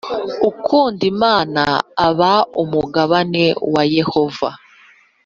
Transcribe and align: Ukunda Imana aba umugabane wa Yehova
Ukunda 0.49 1.03
Imana 1.13 1.61
aba 2.07 2.33
umugabane 2.63 3.45
wa 3.73 3.83
Yehova 3.95 4.49